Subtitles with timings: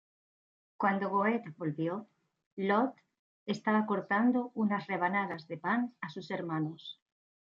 [0.77, 2.07] Cuando Goethe volvió,
[2.55, 3.03] Lotte
[3.45, 6.99] estaba cortando unas rebanadas de pan a sus hermanos.